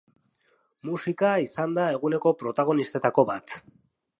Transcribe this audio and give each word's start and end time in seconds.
Musika 0.89 1.33
izan 1.45 1.75
da 1.81 1.85
eguneko 1.99 2.33
protagonistetako 2.41 3.27
bat. 3.33 3.55